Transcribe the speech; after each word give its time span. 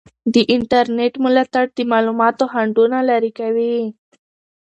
د 0.33 0.35
انټرنیټ 0.55 1.13
ملاتړ 1.23 1.65
د 1.77 1.79
معلوماتو 1.91 2.43
خنډونه 2.51 2.97
لرې 3.09 3.31
کوي. 3.39 3.77